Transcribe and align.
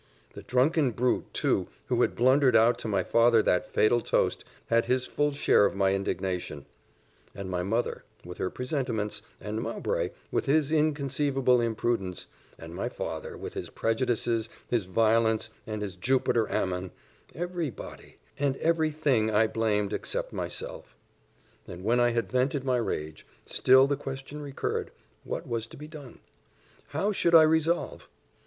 The 0.33 0.41
drunken 0.41 0.93
brute, 0.93 1.31
too, 1.31 1.67
who 1.85 2.01
had 2.01 2.15
blundered 2.15 2.55
out 2.55 2.79
to 2.79 2.87
my 2.87 3.03
father 3.03 3.43
that 3.43 3.69
fatal 3.71 4.01
toast, 4.01 4.43
had 4.65 4.85
his 4.85 5.05
full 5.05 5.31
share 5.31 5.63
of 5.63 5.75
my 5.75 5.93
indignation; 5.93 6.65
and 7.35 7.51
my 7.51 7.61
mother, 7.61 8.03
with 8.25 8.39
her 8.39 8.49
presentiments 8.49 9.21
and 9.39 9.61
Mowbray, 9.61 10.09
with 10.31 10.47
his 10.47 10.71
inconceivable 10.71 11.61
imprudence 11.61 12.25
and 12.57 12.73
my 12.73 12.89
father, 12.89 13.37
with 13.37 13.53
his 13.53 13.69
prejudices, 13.69 14.49
his 14.71 14.85
violence, 14.85 15.51
and 15.67 15.83
his 15.83 15.95
Jupiter 15.95 16.49
Ammon 16.51 16.89
every 17.35 17.69
body, 17.69 18.17
and 18.39 18.57
every 18.57 18.89
thing 18.89 19.29
I 19.29 19.45
blamed, 19.45 19.93
except 19.93 20.33
myself. 20.33 20.97
And 21.67 21.83
when 21.83 21.99
I 21.99 22.09
had 22.09 22.27
vented 22.27 22.63
my 22.63 22.77
rage, 22.77 23.23
still 23.45 23.85
the 23.85 23.97
question 23.97 24.41
recurred, 24.41 24.89
what 25.23 25.47
was 25.47 25.67
to 25.67 25.77
be 25.77 25.87
done? 25.87 26.21
how 26.87 27.11
should 27.11 27.35
I 27.35 27.43
resolve? 27.43 28.09